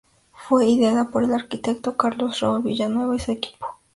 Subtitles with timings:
[0.31, 3.79] Fue ideada por el arquitecto Carlos Raúl Villanueva y su equipo.